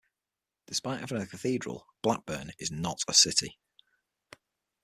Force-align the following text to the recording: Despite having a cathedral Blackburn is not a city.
Despite 0.65 1.01
having 1.01 1.21
a 1.21 1.27
cathedral 1.27 1.85
Blackburn 2.01 2.53
is 2.57 2.71
not 2.71 3.03
a 3.07 3.13
city. 3.13 3.59